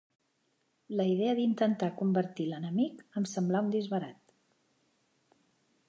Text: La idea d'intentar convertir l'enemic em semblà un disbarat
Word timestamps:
La 0.99 1.05
idea 1.09 1.35
d'intentar 1.39 1.91
convertir 1.99 2.47
l'enemic 2.53 3.05
em 3.23 3.29
semblà 3.35 3.63
un 3.67 3.71
disbarat 3.79 4.35